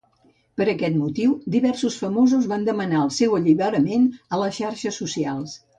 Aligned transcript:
Per 0.61 0.65
aquest 0.71 0.95
motiu 1.01 1.35
diversos 1.57 1.99
famosos 2.05 2.49
van 2.55 2.67
demanar 2.71 3.05
el 3.05 3.15
seu 3.21 3.39
alliberament 3.43 4.13
a 4.39 4.45
les 4.45 4.63
xarxes 4.63 5.05
socials. 5.07 5.61